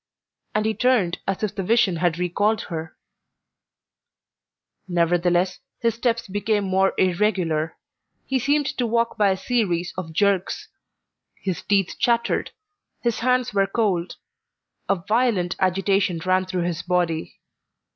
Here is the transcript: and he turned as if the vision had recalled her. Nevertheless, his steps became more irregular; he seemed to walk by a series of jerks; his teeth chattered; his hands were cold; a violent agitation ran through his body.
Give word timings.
and 0.55 0.65
he 0.65 0.73
turned 0.73 1.19
as 1.27 1.43
if 1.43 1.53
the 1.53 1.61
vision 1.61 1.97
had 1.97 2.17
recalled 2.17 2.61
her. 2.73 2.97
Nevertheless, 4.87 5.59
his 5.79 5.93
steps 5.93 6.27
became 6.27 6.63
more 6.63 6.95
irregular; 6.97 7.77
he 8.25 8.39
seemed 8.39 8.65
to 8.79 8.87
walk 8.87 9.15
by 9.15 9.29
a 9.29 9.37
series 9.37 9.93
of 9.95 10.11
jerks; 10.11 10.69
his 11.39 11.61
teeth 11.61 11.97
chattered; 11.99 12.49
his 13.01 13.19
hands 13.19 13.53
were 13.53 13.67
cold; 13.67 14.15
a 14.89 14.95
violent 14.95 15.55
agitation 15.59 16.19
ran 16.25 16.47
through 16.47 16.63
his 16.63 16.81
body. 16.81 17.39